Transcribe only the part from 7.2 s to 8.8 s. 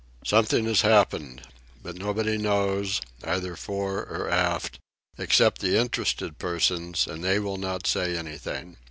they will not say anything.